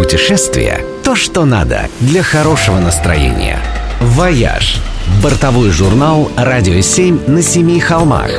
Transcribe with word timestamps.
Путешествие– 0.00 0.80
то, 1.04 1.14
что 1.14 1.44
надо 1.44 1.90
для 2.00 2.22
хорошего 2.22 2.78
настроения. 2.78 3.58
«Вояж»– 4.00 4.80
бортовой 5.22 5.68
журнал 5.68 6.30
«Радио 6.38 6.78
7» 6.78 7.28
на 7.30 7.42
семи 7.42 7.78
холмах. 7.80 8.30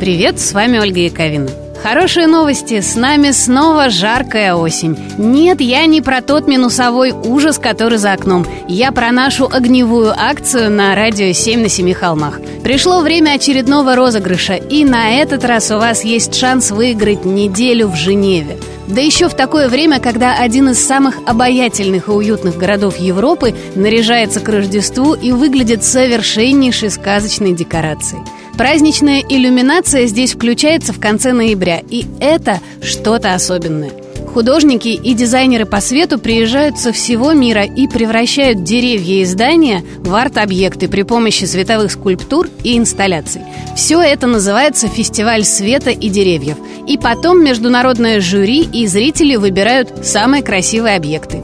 Привет, 0.00 0.40
с 0.40 0.54
вами 0.54 0.78
Ольга 0.78 1.00
Яковина. 1.00 1.50
Хорошие 1.82 2.26
новости, 2.26 2.80
с 2.80 2.94
нами 2.94 3.30
снова 3.30 3.90
жаркая 3.90 4.54
осень 4.54 4.98
Нет, 5.18 5.60
я 5.60 5.84
не 5.84 6.00
про 6.00 6.22
тот 6.22 6.48
минусовой 6.48 7.12
ужас, 7.12 7.58
который 7.58 7.98
за 7.98 8.12
окном 8.14 8.46
Я 8.68 8.90
про 8.92 9.12
нашу 9.12 9.48
огневую 9.50 10.12
акцию 10.14 10.70
на 10.70 10.94
радио 10.94 11.32
7 11.32 11.62
на 11.62 11.68
семи 11.70 11.94
холмах 11.94 12.38
Пришло 12.62 13.00
время 13.00 13.32
очередного 13.32 13.96
розыгрыша 13.96 14.56
И 14.56 14.84
на 14.84 15.10
этот 15.10 15.44
раз 15.46 15.70
у 15.70 15.78
вас 15.78 16.04
есть 16.04 16.34
шанс 16.34 16.70
выиграть 16.70 17.24
неделю 17.24 17.88
в 17.88 17.96
Женеве 17.96 18.58
да 18.90 19.00
еще 19.00 19.28
в 19.28 19.34
такое 19.34 19.68
время, 19.68 20.00
когда 20.00 20.36
один 20.36 20.70
из 20.70 20.78
самых 20.78 21.18
обаятельных 21.26 22.08
и 22.08 22.10
уютных 22.10 22.56
городов 22.56 22.96
Европы 22.98 23.54
наряжается 23.74 24.40
к 24.40 24.48
Рождеству 24.48 25.14
и 25.14 25.32
выглядит 25.32 25.84
совершеннейшей 25.84 26.90
сказочной 26.90 27.52
декорацией. 27.52 28.22
Праздничная 28.58 29.24
иллюминация 29.26 30.06
здесь 30.06 30.34
включается 30.34 30.92
в 30.92 31.00
конце 31.00 31.32
ноября, 31.32 31.82
и 31.88 32.06
это 32.20 32.60
что-то 32.82 33.34
особенное. 33.34 33.99
Художники 34.32 34.88
и 34.88 35.14
дизайнеры 35.14 35.66
по 35.66 35.80
свету 35.80 36.16
приезжают 36.18 36.78
со 36.78 36.92
всего 36.92 37.32
мира 37.32 37.64
и 37.64 37.88
превращают 37.88 38.62
деревья 38.62 39.22
и 39.22 39.24
здания 39.24 39.84
в 39.98 40.14
арт-объекты 40.14 40.88
при 40.88 41.02
помощи 41.02 41.44
световых 41.44 41.90
скульптур 41.90 42.48
и 42.62 42.78
инсталляций. 42.78 43.42
Все 43.76 44.00
это 44.00 44.28
называется 44.28 44.86
«Фестиваль 44.86 45.44
света 45.44 45.90
и 45.90 46.08
деревьев». 46.08 46.56
И 46.86 46.96
потом 46.96 47.42
международное 47.42 48.20
жюри 48.20 48.62
и 48.72 48.86
зрители 48.86 49.34
выбирают 49.34 50.06
самые 50.06 50.44
красивые 50.44 50.96
объекты. 50.96 51.42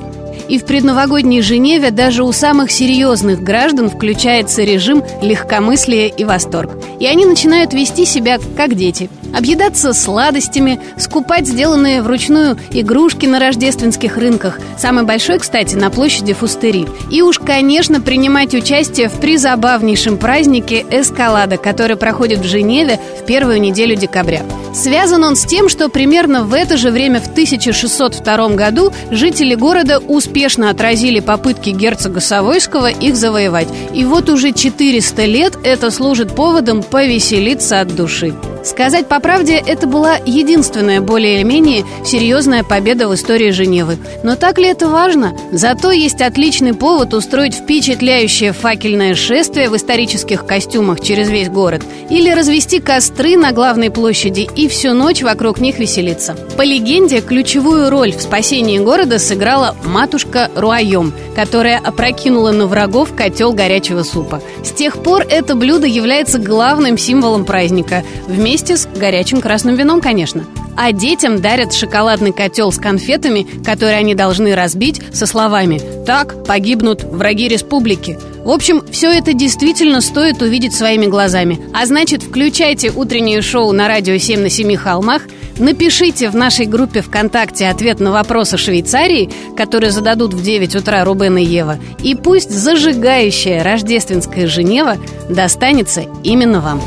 И 0.49 0.59
в 0.59 0.65
предновогодней 0.65 1.43
Женеве 1.43 1.91
даже 1.91 2.23
у 2.23 2.31
самых 2.31 2.71
серьезных 2.71 3.43
граждан 3.43 3.91
включается 3.91 4.63
режим 4.63 5.03
легкомыслия 5.23 6.07
и 6.07 6.23
восторг. 6.23 6.79
И 7.01 7.07
они 7.07 7.27
начинают 7.27 7.73
вести 7.75 8.05
себя 8.05 8.39
как 8.57 8.77
дети. 8.77 9.11
Объедаться 9.37 9.93
сладостями, 9.93 10.81
скупать 10.97 11.47
сделанные 11.47 12.01
вручную 12.01 12.57
игрушки 12.71 13.27
на 13.27 13.39
рождественских 13.39 14.17
рынках. 14.17 14.59
Самый 14.79 15.05
большой, 15.05 15.39
кстати, 15.41 15.75
на 15.75 15.91
площади 15.91 16.33
Фустери. 16.33 16.89
И 17.11 17.21
уж, 17.21 17.39
конечно, 17.39 18.01
принимать 18.01 18.55
участие 18.55 19.11
в 19.11 19.21
призабавнейшем 19.21 20.17
празднике 20.17 20.87
«Эскалада», 20.91 21.59
который 21.59 21.97
проходит 21.97 22.39
в 22.39 22.47
Женеве 22.47 22.99
в 23.21 23.27
первую 23.27 23.61
неделю 23.61 23.95
декабря. 23.95 24.43
Связан 24.73 25.23
он 25.23 25.37
с 25.37 25.45
тем, 25.45 25.69
что 25.69 25.91
примерно 25.91 26.43
в 26.43 26.55
это 26.55 26.79
же 26.79 26.91
время 26.91 27.21
в 27.21 27.29
1602 27.29 28.49
году 28.51 28.91
жители 29.11 29.55
города 29.55 29.99
успешно 29.99 30.71
отразили 30.71 31.21
попытки 31.21 31.71
герцога 31.71 32.21
Савойского 32.21 32.91
их 32.91 33.17
завоевать. 33.17 33.69
И 33.93 34.07
вот 34.07 34.31
уже 34.31 34.53
400 34.53 35.25
лет 35.27 35.59
это 35.63 35.91
служит 35.91 36.35
поводом 36.35 36.83
повеселиться 36.83 37.81
от 37.81 37.95
души. 37.95 38.35
Сказать 38.67 39.07
по 39.07 39.21
правде, 39.21 39.63
это 39.65 39.87
была 39.87 40.17
единственная 40.27 41.01
более 41.01 41.37
или 41.37 41.45
менее 41.45 41.85
серьезная 42.05 42.65
победа 42.65 43.07
в 43.07 43.15
истории 43.15 43.53
Женевы. 43.53 43.97
Но 44.25 44.35
так 44.35 44.59
ли 44.59 44.67
это 44.67 44.89
важно? 44.89 45.39
Зато 45.53 45.93
есть 45.93 46.21
отличный 46.21 46.75
повод 46.75 47.15
устроить 47.15 47.55
впечатляющее 47.55 48.53
факельное 48.53 49.15
шествие 49.15 49.71
в 49.71 49.77
исторических 49.77 50.45
костюмах 50.47 51.01
через 51.01 51.31
весь 51.31 51.49
город 51.49 51.85
или 52.11 52.29
развести 52.29 52.81
костры 52.81 53.37
на 53.37 53.53
главной 53.53 53.91
площади 53.93 54.49
и 54.57 54.67
всю 54.67 54.95
ночь 54.95 55.23
вокруг 55.23 55.61
них 55.61 55.79
веселиться. 55.79 56.37
По 56.57 56.63
легенде, 56.63 57.21
ключевую 57.21 57.89
роль 57.89 58.13
в 58.13 58.21
спасении 58.21 58.81
города 58.81 59.21
сыграла 59.21 59.77
матушка 59.85 60.51
Руайом, 60.57 61.13
которая 61.37 61.79
опрокинула 61.79 62.51
на 62.51 62.67
врагов 62.67 63.15
котел 63.15 63.53
горячего 63.53 64.03
супа. 64.03 64.43
С 64.65 64.73
тех 64.73 65.01
пор 65.05 65.25
это 65.29 65.55
блюдо 65.55 65.87
является 65.87 66.41
главным 66.41 66.99
символом 66.99 67.45
праздника 67.45 68.03
вместе 68.27 68.56
Вместе 68.57 68.79
с 68.79 68.87
горячим 68.87 69.43
красным 69.43 69.75
вином, 69.75 70.01
конечно. 70.01 70.47
А 70.79 70.91
детям 70.91 71.43
дарят 71.43 71.75
шоколадный 71.75 72.33
котел 72.33 72.73
с 72.73 72.79
конфетами, 72.79 73.47
которые 73.63 73.99
они 73.99 74.15
должны 74.15 74.55
разбить 74.55 75.03
со 75.13 75.27
словами 75.27 75.79
«Так 76.07 76.43
погибнут 76.47 77.05
враги 77.05 77.49
республики». 77.49 78.19
В 78.45 78.51
общем, 78.51 78.83
все 78.91 79.13
это 79.13 79.35
действительно 79.35 80.01
стоит 80.01 80.41
увидеть 80.41 80.75
своими 80.75 81.05
глазами. 81.05 81.61
А 81.75 81.85
значит, 81.85 82.23
включайте 82.23 82.91
утреннее 82.91 83.43
шоу 83.43 83.73
на 83.73 83.89
радио 83.89 84.17
7 84.17 84.41
на 84.41 84.49
7 84.49 84.75
холмах, 84.77 85.25
напишите 85.59 86.31
в 86.31 86.35
нашей 86.35 86.65
группе 86.65 87.03
ВКонтакте 87.03 87.69
ответ 87.69 88.01
на 88.01 88.11
вопрос 88.11 88.50
о 88.50 88.57
Швейцарии, 88.57 89.29
которые 89.55 89.91
зададут 89.91 90.33
в 90.33 90.43
9 90.43 90.77
утра 90.77 91.05
Рубен 91.05 91.37
и 91.37 91.45
Ева, 91.45 91.79
и 92.03 92.15
пусть 92.15 92.51
зажигающая 92.51 93.63
рождественская 93.63 94.47
Женева 94.47 94.97
достанется 95.29 96.05
именно 96.25 96.63
вам. 96.63 96.81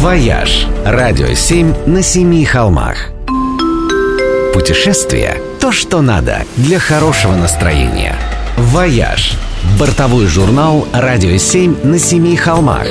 «Вояж»– 0.00 0.68
радио 0.84 1.34
7 1.34 1.74
на 1.86 2.02
семи 2.02 2.44
холмах. 2.44 3.10
Путешествие– 4.54 5.38
то, 5.60 5.72
что 5.72 6.02
надо 6.02 6.42
для 6.56 6.78
хорошего 6.78 7.34
настроения. 7.34 8.14
«Вояж»– 8.56 9.32
бортовой 9.80 10.26
журнал 10.26 10.86
«Радио 10.92 11.36
7 11.36 11.78
на 11.82 11.98
семи 11.98 12.36
холмах». 12.36 12.86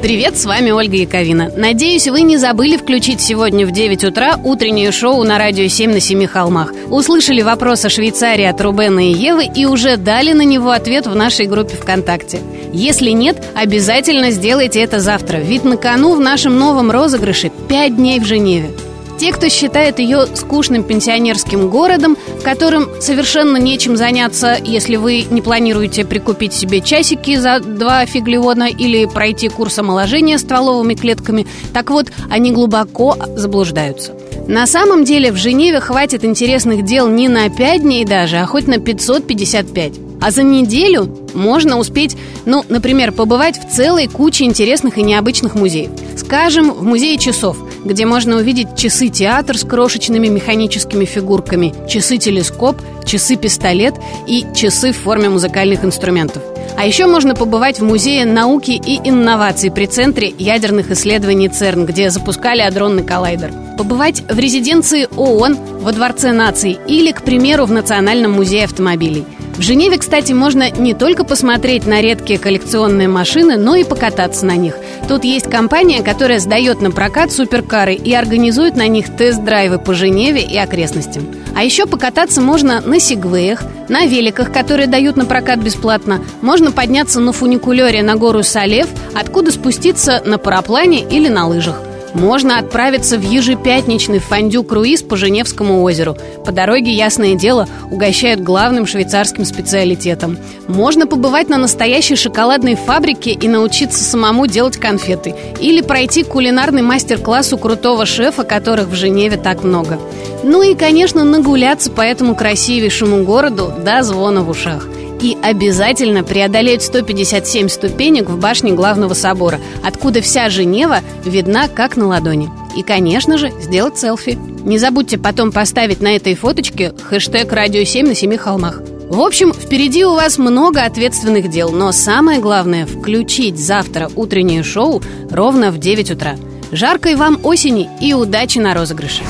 Привет, 0.00 0.38
с 0.38 0.44
вами 0.44 0.70
Ольга 0.70 0.96
Яковина. 0.96 1.50
Надеюсь, 1.56 2.06
вы 2.06 2.20
не 2.20 2.36
забыли 2.36 2.76
включить 2.76 3.20
сегодня 3.20 3.66
в 3.66 3.72
9 3.72 4.04
утра 4.04 4.38
утреннее 4.44 4.92
шоу 4.92 5.24
на 5.24 5.38
радио 5.38 5.66
7 5.66 5.90
на 5.90 5.98
семи 5.98 6.26
холмах. 6.26 6.72
Услышали 6.88 7.42
вопрос 7.42 7.84
о 7.84 7.88
Швейцарии 7.88 8.44
от 8.44 8.60
Рубена 8.60 9.00
и 9.00 9.12
Евы 9.12 9.46
и 9.52 9.66
уже 9.66 9.96
дали 9.96 10.32
на 10.34 10.42
него 10.42 10.70
ответ 10.70 11.08
в 11.08 11.16
нашей 11.16 11.46
группе 11.46 11.74
ВКонтакте. 11.74 12.38
Если 12.72 13.10
нет, 13.10 13.42
обязательно 13.54 14.30
сделайте 14.30 14.80
это 14.80 15.00
завтра, 15.00 15.38
ведь 15.38 15.64
на 15.64 15.76
кону 15.76 16.14
в 16.14 16.20
нашем 16.20 16.58
новом 16.58 16.90
розыгрыше 16.90 17.50
5 17.68 17.96
дней 17.96 18.20
в 18.20 18.24
Женеве. 18.24 18.70
Те, 19.18 19.32
кто 19.32 19.48
считает 19.48 19.98
ее 19.98 20.26
скучным 20.36 20.84
пенсионерским 20.84 21.68
городом, 21.68 22.16
в 22.38 22.42
котором 22.44 22.88
совершенно 23.00 23.56
нечем 23.56 23.96
заняться, 23.96 24.56
если 24.62 24.94
вы 24.94 25.26
не 25.28 25.42
планируете 25.42 26.04
прикупить 26.04 26.52
себе 26.52 26.80
часики 26.80 27.34
за 27.36 27.58
два 27.58 28.06
фиглевона 28.06 28.68
или 28.68 29.06
пройти 29.06 29.48
курс 29.48 29.76
омоложения 29.80 30.38
стволовыми 30.38 30.94
клетками, 30.94 31.48
так 31.72 31.90
вот, 31.90 32.12
они 32.30 32.52
глубоко 32.52 33.16
заблуждаются. 33.34 34.12
На 34.46 34.68
самом 34.68 35.04
деле 35.04 35.32
в 35.32 35.36
Женеве 35.36 35.80
хватит 35.80 36.24
интересных 36.24 36.84
дел 36.84 37.08
не 37.08 37.28
на 37.28 37.50
5 37.50 37.82
дней 37.82 38.04
даже, 38.04 38.36
а 38.36 38.46
хоть 38.46 38.68
на 38.68 38.78
555. 38.78 40.07
А 40.20 40.30
за 40.30 40.42
неделю 40.42 41.08
можно 41.34 41.78
успеть, 41.78 42.16
ну, 42.44 42.64
например, 42.68 43.12
побывать 43.12 43.58
в 43.58 43.74
целой 43.74 44.08
куче 44.08 44.44
интересных 44.44 44.98
и 44.98 45.02
необычных 45.02 45.54
музеев. 45.54 45.90
Скажем, 46.16 46.72
в 46.72 46.82
музее 46.82 47.18
часов, 47.18 47.56
где 47.84 48.04
можно 48.04 48.36
увидеть 48.36 48.76
часы-театр 48.76 49.56
с 49.56 49.64
крошечными 49.64 50.28
механическими 50.28 51.04
фигурками, 51.04 51.74
часы-телескоп, 51.88 52.76
часы-пистолет 53.04 53.94
и 54.26 54.44
часы 54.54 54.92
в 54.92 54.98
форме 54.98 55.28
музыкальных 55.28 55.84
инструментов. 55.84 56.42
А 56.76 56.86
еще 56.86 57.06
можно 57.06 57.34
побывать 57.34 57.80
в 57.80 57.84
Музее 57.84 58.24
науки 58.24 58.70
и 58.70 59.00
инноваций 59.08 59.70
при 59.70 59.86
Центре 59.86 60.32
ядерных 60.38 60.90
исследований 60.90 61.48
ЦЕРН, 61.48 61.86
где 61.86 62.10
запускали 62.10 62.60
адронный 62.60 63.02
коллайдер. 63.02 63.52
Побывать 63.76 64.22
в 64.28 64.38
резиденции 64.38 65.08
ООН, 65.16 65.56
во 65.80 65.92
Дворце 65.92 66.32
наций 66.32 66.78
или, 66.86 67.12
к 67.12 67.22
примеру, 67.22 67.64
в 67.64 67.72
Национальном 67.72 68.32
музее 68.32 68.64
автомобилей– 68.64 69.24
в 69.58 69.62
Женеве, 69.62 69.98
кстати, 69.98 70.32
можно 70.32 70.70
не 70.70 70.94
только 70.94 71.24
посмотреть 71.24 71.84
на 71.84 72.00
редкие 72.00 72.38
коллекционные 72.38 73.08
машины, 73.08 73.56
но 73.56 73.74
и 73.74 73.82
покататься 73.82 74.46
на 74.46 74.54
них. 74.54 74.76
Тут 75.08 75.24
есть 75.24 75.50
компания, 75.50 76.04
которая 76.04 76.38
сдает 76.38 76.80
на 76.80 76.92
прокат 76.92 77.32
суперкары 77.32 77.94
и 77.94 78.14
организует 78.14 78.76
на 78.76 78.86
них 78.86 79.16
тест-драйвы 79.16 79.80
по 79.80 79.94
Женеве 79.94 80.42
и 80.42 80.56
окрестностям. 80.56 81.26
А 81.56 81.64
еще 81.64 81.86
покататься 81.86 82.40
можно 82.40 82.80
на 82.80 83.00
сегвеях, 83.00 83.64
на 83.88 84.06
великах, 84.06 84.52
которые 84.52 84.86
дают 84.86 85.16
на 85.16 85.24
прокат 85.24 85.58
бесплатно. 85.58 86.20
Можно 86.40 86.70
подняться 86.70 87.18
на 87.18 87.32
фуникулере 87.32 88.04
на 88.04 88.14
гору 88.14 88.44
Салев, 88.44 88.86
откуда 89.12 89.50
спуститься 89.50 90.22
на 90.24 90.38
параплане 90.38 91.02
или 91.02 91.26
на 91.26 91.48
лыжах. 91.48 91.82
Можно 92.14 92.58
отправиться 92.58 93.18
в 93.18 93.22
ежепятничный 93.22 94.18
фондю-круиз 94.18 95.02
по 95.02 95.16
Женевскому 95.16 95.82
озеру. 95.82 96.16
По 96.44 96.52
дороге, 96.52 96.92
ясное 96.92 97.34
дело, 97.34 97.68
угощают 97.90 98.40
главным 98.40 98.86
швейцарским 98.86 99.44
специалитетом. 99.44 100.38
Можно 100.66 101.06
побывать 101.06 101.48
на 101.48 101.58
настоящей 101.58 102.16
шоколадной 102.16 102.76
фабрике 102.76 103.32
и 103.32 103.48
научиться 103.48 104.02
самому 104.02 104.46
делать 104.46 104.76
конфеты. 104.76 105.34
Или 105.60 105.80
пройти 105.80 106.22
кулинарный 106.24 106.82
мастер-класс 106.82 107.52
у 107.52 107.58
крутого 107.58 108.06
шефа, 108.06 108.44
которых 108.44 108.88
в 108.88 108.94
Женеве 108.94 109.36
так 109.36 109.62
много. 109.62 109.98
Ну 110.42 110.62
и, 110.62 110.74
конечно, 110.74 111.24
нагуляться 111.24 111.90
по 111.90 112.00
этому 112.00 112.34
красивейшему 112.34 113.24
городу 113.24 113.72
до 113.84 114.02
звона 114.02 114.42
в 114.42 114.50
ушах 114.50 114.86
и 115.20 115.36
обязательно 115.42 116.22
преодолеть 116.24 116.82
157 116.82 117.68
ступенек 117.68 118.28
в 118.28 118.38
башне 118.38 118.72
главного 118.72 119.14
собора, 119.14 119.60
откуда 119.82 120.20
вся 120.20 120.48
Женева 120.48 121.00
видна 121.24 121.68
как 121.68 121.96
на 121.96 122.06
ладони. 122.06 122.50
и, 122.76 122.82
конечно 122.82 123.38
же, 123.38 123.50
сделать 123.60 123.98
селфи. 123.98 124.38
Не 124.64 124.78
забудьте 124.78 125.18
потом 125.18 125.50
поставить 125.50 126.00
на 126.00 126.14
этой 126.14 126.34
фоточке 126.34 126.92
хэштег 127.08 127.52
«Радио 127.52 127.82
7 127.82 128.06
на 128.06 128.14
семи 128.14 128.36
холмах». 128.36 128.80
В 129.08 129.20
общем, 129.20 129.52
впереди 129.54 130.04
у 130.04 130.14
вас 130.14 130.38
много 130.38 130.82
ответственных 130.84 131.48
дел, 131.48 131.70
но 131.72 131.92
самое 131.92 132.40
главное– 132.40 132.86
включить 132.86 133.58
завтра 133.58 134.10
утреннее 134.14 134.62
шоу 134.62 135.02
ровно 135.30 135.70
в 135.70 135.78
9 135.78 136.10
утра. 136.10 136.36
Жаркой 136.70 137.16
вам 137.16 137.40
осени 137.42 137.88
и 138.00 138.12
удачи 138.12 138.58
на 138.58 138.74
розыгрыше! 138.74 139.22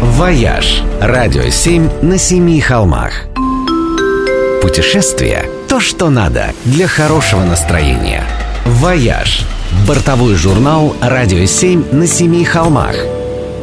«Вояж»– 0.00 0.82
радио 1.00 1.50
7 1.50 2.02
на 2.02 2.18
семи 2.18 2.60
холмах. 2.60 3.26
Путешествие– 4.66 5.48
то, 5.68 5.78
что 5.78 6.10
надо 6.10 6.52
для 6.64 6.88
хорошего 6.88 7.44
настроения. 7.44 8.24
«Вояж»– 8.64 9.42
бортовой 9.86 10.34
журнал 10.34 10.96
«Радио 11.00 11.46
7 11.46 11.92
на 11.92 12.08
семи 12.08 12.44
холмах». 12.44 12.96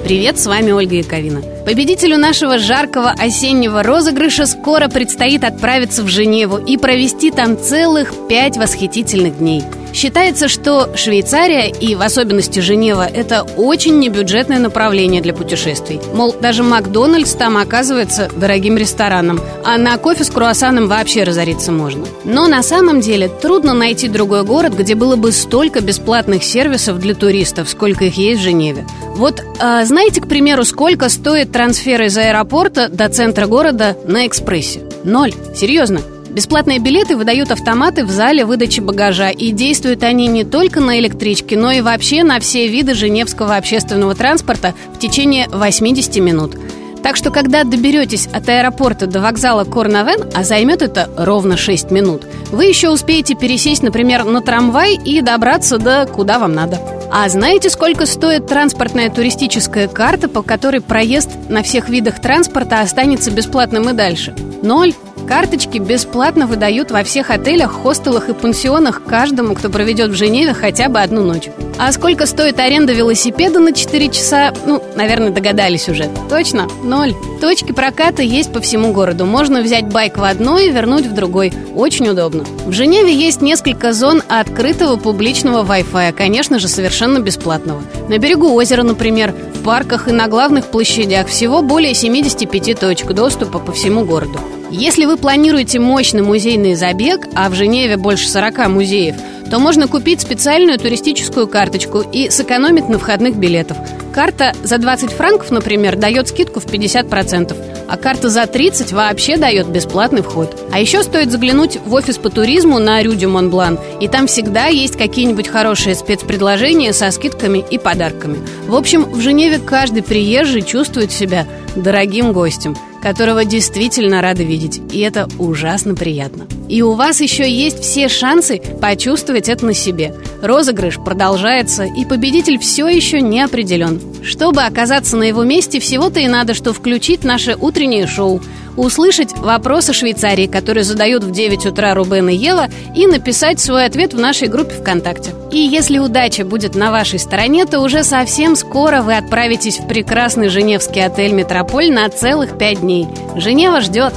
Привет, 0.06 0.40
с 0.40 0.46
вами 0.46 0.72
Ольга 0.72 0.96
Яковина. 0.96 1.42
Победителю 1.66 2.18
нашего 2.18 2.58
жаркого 2.58 3.10
осеннего 3.10 3.84
розыгрыша 3.84 4.46
скоро 4.46 4.88
предстоит 4.88 5.44
отправиться 5.44 6.04
в 6.04 6.08
Женеву 6.08 6.56
и 6.56 6.78
провести 6.78 7.32
там 7.32 7.62
целых 7.62 8.14
пять 8.30 8.56
восхитительных 8.56 9.40
дней– 9.40 9.64
Считается, 9.94 10.48
что 10.48 10.90
Швейцария 10.96 11.70
и 11.70 11.94
в 11.96 12.02
особенности 12.02 12.60
Женева– 12.60 13.08
это 13.14 13.44
очень 13.44 14.00
небюджетное 14.00 14.58
направление 14.58 15.22
для 15.22 15.34
путешествий. 15.34 16.02
Мол, 16.14 16.36
даже 16.40 16.64
Макдональдс 16.64 17.34
там 17.34 17.58
оказывается 17.58 18.30
дорогим 18.36 18.76
рестораном, 18.76 19.40
а 19.64 19.78
на 19.78 19.96
кофе 19.98 20.24
с 20.24 20.32
круассаном 20.32 20.88
вообще 20.88 21.24
разориться 21.24 21.72
можно. 21.72 22.06
Но 22.24 22.48
на 22.48 22.64
самом 22.64 23.02
деле 23.02 23.30
трудно 23.30 23.74
найти 23.74 24.08
другой 24.08 24.44
город, 24.44 24.74
где 24.74 24.96
было 24.96 25.16
бы 25.16 25.32
столько 25.32 25.82
бесплатных 25.82 26.44
сервисов 26.44 27.00
для 27.00 27.14
туристов, 27.14 27.70
сколько 27.70 28.06
их 28.06 28.18
есть 28.18 28.42
в 28.42 28.44
Женеве. 28.44 28.86
Вот 29.16 29.44
а, 29.60 29.86
знаете, 29.86 30.22
к 30.22 30.28
примеру, 30.28 30.64
сколько 30.66 31.08
стоит 31.10 31.52
трансфер 31.52 32.02
из 32.02 32.18
аэропорта 32.18 32.90
до 32.90 33.10
центра 33.10 33.46
города 33.46 33.96
на 34.06 34.26
экспрессе? 34.26 34.82
Ноль. 35.04 35.34
Серьезно. 35.56 36.00
Бесплатные 36.34 36.80
билеты 36.80 37.16
выдают 37.16 37.52
автоматы 37.52 38.04
в 38.04 38.10
зале 38.10 38.44
выдачи 38.44 38.80
багажа, 38.80 39.30
и 39.30 39.52
действуют 39.52 40.02
они 40.02 40.26
не 40.26 40.44
только 40.44 40.80
на 40.80 40.98
электричке, 41.00 41.56
но 41.56 41.72
и 41.72 41.82
вообще 41.82 42.24
на 42.24 42.40
все 42.40 42.68
виды 42.68 42.96
женевского 42.96 43.56
общественного 43.56 44.16
транспорта 44.16 44.74
в 44.96 45.00
течение 45.00 45.48
80 45.50 46.16
минут. 46.18 46.58
Так 47.04 47.18
что, 47.18 47.30
когда 47.30 47.64
доберетесь 47.64 48.28
от 48.34 48.50
аэропорта 48.50 49.06
до 49.06 49.20
вокзала 49.20 49.64
Корнавен, 49.64 50.32
а 50.34 50.44
займет 50.44 50.82
это 50.82 51.08
ровно 51.18 51.56
6 51.56 51.92
минут, 51.92 52.24
вы 52.52 52.66
еще 52.66 52.90
успеете 52.90 53.36
пересесть, 53.36 53.84
например, 53.84 54.24
на 54.24 54.42
трамвай 54.42 54.96
и 54.96 55.22
добраться 55.22 55.78
до 55.78 56.08
куда 56.12 56.40
вам 56.40 56.56
надо. 56.56 56.80
А 57.12 57.30
знаете, 57.30 57.70
сколько 57.70 58.08
стоит 58.08 58.48
транспортная 58.48 59.12
туристическая 59.12 59.88
карта, 59.88 60.28
по 60.28 60.42
которой 60.42 60.82
проезд 60.82 61.30
на 61.50 61.62
всех 61.62 61.90
видах 61.90 62.20
транспорта 62.20 62.82
останется 62.82 63.30
бесплатным 63.30 63.88
и 63.90 63.94
дальше? 63.94 64.34
Ноль. 64.64 64.96
Карточки 65.28 65.78
бесплатно 65.78 66.48
выдают 66.48 66.92
во 66.92 67.04
всех 67.04 67.30
отелях, 67.30 67.72
хостелах 67.72 68.30
и 68.30 68.34
пансионах 68.34 69.04
каждому, 69.04 69.56
кто 69.56 69.70
проведет 69.70 70.12
в 70.12 70.16
Женеве 70.16 70.54
хотя 70.54 70.90
бы 70.90 71.00
одну 71.00 71.24
ночь. 71.24 71.50
А 71.80 71.92
сколько 71.92 72.26
стоит 72.26 72.60
аренда 72.60 72.94
велосипеда 72.94 73.60
на 73.60 73.74
4 73.74 74.10
часа? 74.10 74.54
Ну, 74.66 74.82
наверное, 74.96 75.32
догадались 75.32 75.90
уже. 75.90 76.10
Точно? 76.30 76.68
Ноль. 76.84 77.14
Точки 77.42 77.72
проката 77.72 78.22
есть 78.22 78.54
по 78.54 78.62
всему 78.62 78.94
городу. 78.94 79.26
Можно 79.26 79.62
взять 79.62 79.88
байк 79.88 80.18
в 80.18 80.24
одной 80.24 80.68
и 80.68 80.72
вернуть 80.72 81.08
в 81.08 81.14
другой. 81.14 81.52
Очень 81.76 82.10
удобно. 82.10 82.46
В 82.66 82.72
Женеве 82.72 83.14
есть 83.14 83.42
несколько 83.42 83.92
зон 83.94 84.22
открытого 84.30 84.98
публичного 84.98 85.64
Wi-Fi, 85.66 86.14
конечно 86.14 86.60
же, 86.60 86.68
совершенно 86.68 87.20
бесплатного. 87.20 87.82
На 88.08 88.18
берегу 88.18 88.54
озера, 88.54 88.84
например, 88.84 89.34
в 89.56 89.64
парках 89.64 90.08
и 90.08 90.12
на 90.12 90.28
главных 90.28 90.66
площадях 90.66 91.28
всего 91.28 91.62
более 91.62 91.94
75 91.94 92.80
точек 92.80 93.14
доступа 93.14 93.60
по 93.60 93.72
всему 93.72 94.06
городу. 94.06 94.40
Если 94.70 95.06
вы 95.06 95.18
планируете 95.18 95.80
мощный 95.80 96.22
музейный 96.22 96.76
забег, 96.76 97.28
а 97.36 97.50
в 97.50 97.54
Женеве 97.54 97.98
больше 97.98 98.28
40 98.28 98.70
музеев, 98.70 99.16
то 99.50 99.60
можно 99.60 99.88
купить 99.88 100.22
специальную 100.22 100.80
туристическую 100.80 101.48
карточку 101.48 102.02
и 102.02 102.30
сэкономить 102.30 102.90
на 102.90 103.00
входных 103.00 103.36
билетах. 103.36 103.78
Карта 104.14 104.54
за 104.64 104.78
20 104.78 105.12
франков, 105.12 105.50
например, 105.50 105.96
дает 105.96 106.28
скидку 106.28 106.60
в 106.60 106.66
50%, 106.66 107.56
а 107.88 107.98
карта 107.98 108.30
за 108.30 108.46
30 108.46 108.92
вообще 108.92 109.38
дает 109.38 109.68
бесплатный 109.68 110.22
вход. 110.22 110.60
А 110.72 110.80
еще 110.80 111.02
стоит 111.02 111.32
заглянуть 111.32 111.80
в 111.84 111.94
офис 111.94 112.18
по 112.18 112.30
туризму 112.30 112.78
на 112.80 113.02
Рюде 113.02 113.28
Монблан, 113.28 113.80
и 114.00 114.08
там 114.08 114.28
всегда 114.28 114.68
есть 114.68 114.98
какие-нибудь 114.98 115.48
хорошие 115.48 115.96
спецпредложения 115.96 116.94
со 116.94 117.10
скидками 117.12 117.64
и 117.70 117.78
подарками. 117.80 118.38
В 118.68 118.76
общем, 118.76 119.06
в 119.06 119.20
Женеве 119.20 119.60
каждый 119.60 120.04
приезжий 120.04 120.62
чувствует 120.62 121.12
себя 121.12 121.48
дорогим 121.76 122.34
гостем– 122.34 122.78
которого 123.04 123.44
действительно 123.44 124.22
рады 124.22 124.46
видеть, 124.46 124.82
и 124.94 125.02
это 125.02 125.28
ужасно 125.38 125.94
приятно. 125.94 126.48
И 126.70 126.82
у 126.82 126.94
вас 126.94 127.20
еще 127.20 127.48
есть 127.48 127.82
все 127.82 128.08
шансы 128.08 128.62
почувствовать 128.82 129.50
это 129.50 129.66
на 129.66 129.74
себе. 129.74 130.16
Розыгрыш 130.42 130.96
продолжается, 131.04 131.84
и 131.84 132.06
победитель 132.06 132.58
все 132.58 132.88
еще 132.88 133.20
не 133.20 133.42
определен. 133.42 134.02
Чтобы 134.24 134.62
оказаться 134.62 135.18
на 135.18 135.24
его 135.24 135.44
месте, 135.44 135.82
всего-то 135.82 136.22
и 136.22 136.28
надо, 136.28 136.54
что 136.54 136.72
включить 136.72 137.26
наше 137.26 137.58
утреннее 137.60 138.08
шоу– 138.08 138.42
услышать 138.76 139.38
вопрос 139.38 139.86
о 139.86 139.94
Швейцарии, 139.94 140.48
которые 140.48 140.84
задают 140.84 141.24
в 141.24 141.32
9 141.32 141.66
утра 141.66 141.94
Рубен 141.94 142.30
и 142.30 142.36
Ева, 142.36 142.68
и 142.96 143.08
написать 143.08 143.60
свой 143.60 143.86
ответ 143.86 144.14
в 144.14 144.20
нашей 144.20 144.48
группе 144.48 144.76
ВКонтакте. 144.76 145.32
И 145.52 145.58
если 145.58 146.00
удача 146.00 146.46
будет 146.46 146.76
на 146.76 146.92
вашей 146.92 147.20
стороне, 147.20 147.66
то 147.66 147.80
уже 147.80 148.04
совсем 148.04 148.56
скоро 148.56 149.02
вы 149.02 149.16
отправитесь 149.18 149.80
в 149.80 149.88
прекрасный 149.88 150.50
женевский 150.50 151.02
отель 151.02 151.34
«Метрополь» 151.34 151.92
на 151.92 152.10
целых 152.10 152.58
5 152.58 152.82
дней. 152.82 153.08
Женева 153.36 153.82
ждет! 153.82 154.14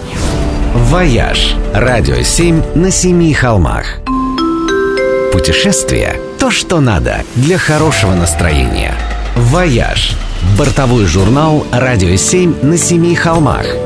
«Вояж»– 0.75 1.55
радио 1.75 2.23
7 2.23 2.63
на 2.75 2.91
семи 2.91 3.33
холмах. 3.33 3.99
Путешествие– 5.33 6.17
то, 6.39 6.51
что 6.51 6.81
надо 6.81 7.25
для 7.35 7.59
хорошего 7.59 8.15
настроения. 8.15 8.95
«Вояж»– 9.37 10.13
бортовой 10.59 11.05
журнал 11.05 11.67
«Радио 11.73 12.17
7 12.17 12.63
на 12.63 12.79
семи 12.79 13.15
холмах»– 13.15 13.67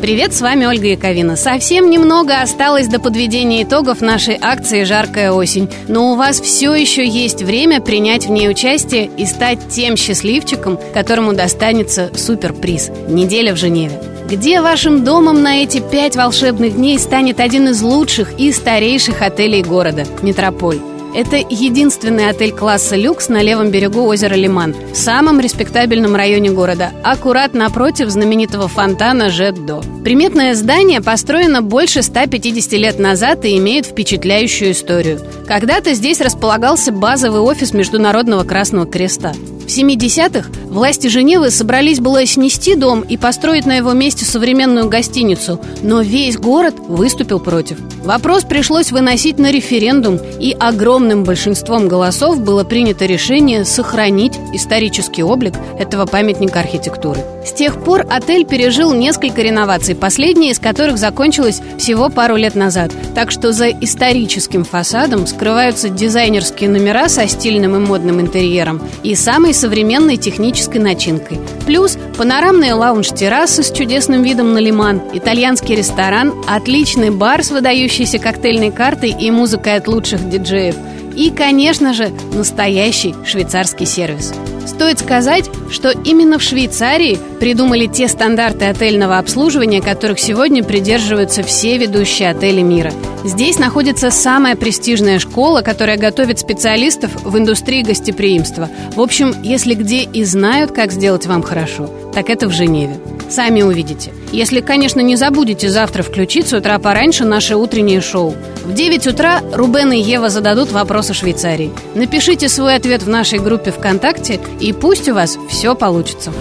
Привет, 0.00 0.34
с 0.34 0.42
вами 0.42 0.66
Ольга 0.66 0.88
Яковина. 0.88 1.36
Совсем 1.36 1.88
немного 1.88 2.42
осталось 2.42 2.86
до 2.86 3.00
подведения 3.00 3.62
итогов 3.62 4.02
нашей 4.02 4.38
акции 4.40 4.84
«Жаркая 4.84 5.32
осень», 5.32 5.70
но 5.88 6.12
у 6.12 6.16
вас 6.16 6.38
все 6.38 6.74
еще 6.74 7.06
есть 7.06 7.42
время 7.42 7.80
принять 7.80 8.26
в 8.26 8.30
ней 8.30 8.48
участие 8.50 9.06
и 9.16 9.24
стать 9.24 9.68
тем 9.70 9.96
счастливчиком, 9.96 10.78
которому 10.92 11.32
достанется 11.32 12.10
суперприз– 12.14 12.90
неделя 13.08 13.54
в 13.54 13.56
Женеве. 13.56 13.98
Где 14.28 14.60
вашим 14.60 15.02
домом 15.02 15.42
на 15.42 15.62
эти 15.62 15.80
пять 15.80 16.14
волшебных 16.14 16.76
дней 16.76 16.98
станет 16.98 17.40
один 17.40 17.68
из 17.68 17.80
лучших 17.80 18.38
и 18.38 18.52
старейших 18.52 19.22
отелей 19.22 19.62
города– 19.62 20.04
«Метрополь». 20.22 20.95
Это 21.16 21.38
единственный 21.38 22.28
отель 22.28 22.52
класса 22.52 22.94
люкс 22.94 23.30
на 23.30 23.40
левом 23.40 23.70
берегу 23.70 24.02
озера 24.02 24.34
Леман, 24.34 24.76
в 24.92 24.96
самом 24.96 25.40
респектабельном 25.40 26.14
районе 26.14 26.50
города, 26.50 26.90
аккурат 27.02 27.54
напротив 27.54 28.10
знаменитого 28.10 28.68
фонтана 28.68 29.30
Же-До. 29.30 29.82
Приметное 30.04 30.54
здание 30.54 31.00
построено 31.00 31.62
больше 31.62 32.02
150 32.02 32.72
лет 32.72 32.98
назад 32.98 33.46
и 33.46 33.56
имеет 33.56 33.86
впечатляющую 33.86 34.72
историю. 34.72 35.22
Когда-то 35.46 35.94
здесь 35.94 36.20
располагался 36.20 36.92
базовый 36.92 37.40
офис 37.40 37.72
Международного 37.72 38.44
Красного 38.44 38.84
Креста. 38.84 39.32
В 39.66 39.68
70-х 39.68 40.48
власти 40.68 41.08
Женевы 41.08 41.50
собрались 41.50 41.98
было 41.98 42.24
снести 42.24 42.76
дом 42.76 43.00
и 43.00 43.16
построить 43.16 43.66
на 43.66 43.76
его 43.76 43.94
месте 43.94 44.24
современную 44.24 44.88
гостиницу, 44.88 45.60
но 45.82 46.02
весь 46.02 46.38
город 46.38 46.76
выступил 46.78 47.40
против. 47.40 47.78
Вопрос 48.04 48.44
пришлось 48.44 48.92
выносить 48.92 49.40
на 49.40 49.50
референдум, 49.50 50.20
и 50.38 50.52
огромным 50.52 51.24
большинством 51.24 51.88
голосов 51.88 52.40
было 52.40 52.62
принято 52.62 53.06
решение 53.06 53.64
сохранить 53.64 54.38
исторический 54.52 55.24
облик 55.24 55.54
этого 55.80 56.06
памятника 56.06 56.60
архитектуры. 56.60 57.24
С 57.46 57.52
тех 57.52 57.82
пор 57.82 58.04
отель 58.10 58.44
пережил 58.44 58.92
несколько 58.92 59.40
реноваций, 59.40 59.94
последняя 59.94 60.50
из 60.50 60.58
которых 60.58 60.98
закончилась 60.98 61.62
всего 61.78 62.10
пару 62.10 62.34
лет 62.34 62.56
назад. 62.56 62.90
Так 63.14 63.30
что 63.30 63.52
за 63.52 63.70
историческим 63.70 64.64
фасадом 64.64 65.28
скрываются 65.28 65.88
дизайнерские 65.88 66.68
номера 66.68 67.08
со 67.08 67.28
стильным 67.28 67.76
и 67.76 67.78
модным 67.78 68.20
интерьером 68.20 68.82
и 69.04 69.14
самый 69.14 69.54
современной 69.54 70.16
технической 70.16 70.80
начинкой. 70.80 71.38
Плюс 71.66 71.96
панорамные 72.18 72.74
лаунж-террасы 72.74 73.62
с 73.62 73.70
чудесным 73.70 74.24
видом 74.24 74.52
на 74.52 74.58
лиман, 74.58 75.00
итальянский 75.12 75.76
ресторан, 75.76 76.34
отличный 76.48 77.10
бар 77.10 77.44
с 77.44 77.52
выдающейся 77.52 78.18
коктейльной 78.18 78.72
картой 78.72 79.10
и 79.10 79.30
музыкой 79.30 79.76
от 79.76 79.86
лучших 79.86 80.28
диджеев– 80.28 80.74
и, 81.16 81.30
конечно 81.30 81.94
же, 81.94 82.12
настоящий 82.32 83.14
швейцарский 83.24 83.86
сервис. 83.86 84.32
Стоит 84.66 84.98
сказать, 84.98 85.48
что 85.70 85.90
именно 85.90 86.38
в 86.38 86.42
Швейцарии 86.42 87.18
придумали 87.40 87.86
те 87.86 88.08
стандарты 88.08 88.66
отельного 88.66 89.18
обслуживания, 89.18 89.80
которых 89.80 90.18
сегодня 90.18 90.62
придерживаются 90.62 91.42
все 91.42 91.78
ведущие 91.78 92.30
отели 92.30 92.60
мира. 92.60 92.92
Здесь 93.24 93.58
находится 93.58 94.10
самая 94.10 94.54
престижная 94.54 95.18
школа, 95.18 95.62
которая 95.62 95.96
готовит 95.96 96.38
специалистов 96.38 97.10
в 97.24 97.38
индустрии 97.38 97.82
гостеприимства. 97.82 98.68
В 98.94 99.00
общем, 99.00 99.34
если 99.42 99.74
где 99.74 100.02
и 100.02 100.24
знают, 100.24 100.72
как 100.72 100.92
сделать 100.92 101.26
вам 101.26 101.42
хорошо, 101.42 101.88
так 102.12 102.28
это 102.28 102.48
в 102.48 102.52
Женеве. 102.52 102.98
Сами 103.28 103.62
увидите. 103.62 104.12
Если, 104.32 104.60
конечно, 104.60 105.00
не 105.00 105.16
забудете 105.16 105.68
завтра 105.68 106.02
включить 106.02 106.48
с 106.48 106.52
утра 106.52 106.78
пораньше 106.78 107.24
наше 107.24 107.56
утреннее 107.56 108.00
шоу. 108.00 108.34
В 108.64 108.74
9 108.74 109.06
утра 109.06 109.40
Рубен 109.52 109.92
и 109.92 109.98
Ева 109.98 110.28
зададут 110.28 110.72
вопрос 110.72 111.08
о 111.08 111.14
Швейцарии. 111.14 111.72
Напишите 111.94 112.48
свой 112.48 112.76
ответ 112.76 113.02
в 113.02 113.08
нашей 113.08 113.38
группе 113.38 113.70
ВКонтакте, 113.70 114.40
и 114.60 114.72
пусть 114.72 115.08
у 115.08 115.14
вас 115.14 115.38
все 115.48 115.74
получится. 115.74 116.32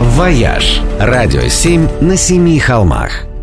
«Вояж»– 0.00 0.80
радио 1.00 1.48
7 1.48 2.00
на 2.00 2.16
семи 2.16 2.58
холмах– 2.58 3.24